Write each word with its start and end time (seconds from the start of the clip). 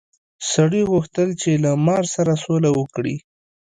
سړي 0.51 0.81
غوښتل 0.91 1.29
چې 1.41 1.51
له 1.63 1.71
مار 1.85 2.03
سره 2.15 2.33
سوله 2.43 2.69
وکړي. 2.79 3.15